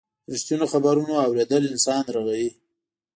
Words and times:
د 0.27 0.29
رښتینو 0.33 0.65
خبرو 0.73 1.03
اورېدل 1.25 1.63
انسان 1.73 2.03
رغوي. 2.15 2.49